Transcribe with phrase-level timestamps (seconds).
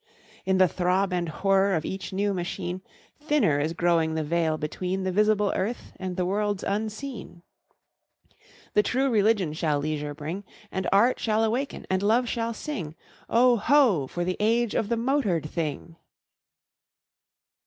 [0.47, 2.81] In the throb and whir of each new machine
[3.19, 7.43] Thinner is growing the veil between The visible earth and the worlds unseen.
[8.73, 12.95] The True Religion shall leisure bring; And Art shall awaken and Love shall sing:
[13.29, 14.07] Oh, ho!
[14.07, 15.97] for the age of the motored thing!